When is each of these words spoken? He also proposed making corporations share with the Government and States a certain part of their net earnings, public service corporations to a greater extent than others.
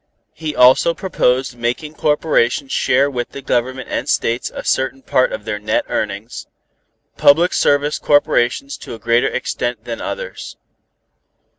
He 0.33 0.55
also 0.55 0.95
proposed 0.95 1.55
making 1.55 1.93
corporations 1.93 2.71
share 2.71 3.07
with 3.07 3.33
the 3.33 3.41
Government 3.43 3.87
and 3.91 4.09
States 4.09 4.51
a 4.51 4.63
certain 4.63 5.03
part 5.03 5.31
of 5.31 5.45
their 5.45 5.59
net 5.59 5.85
earnings, 5.89 6.47
public 7.17 7.53
service 7.53 7.99
corporations 7.99 8.77
to 8.77 8.95
a 8.95 8.97
greater 8.97 9.27
extent 9.27 9.83
than 9.83 10.01
others. 10.01 10.57